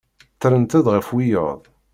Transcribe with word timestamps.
Ttrent-d 0.33 0.85
ɣef 0.95 1.07
wiyaḍ. 1.15 1.61